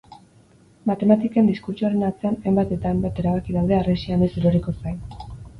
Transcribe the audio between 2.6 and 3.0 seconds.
eta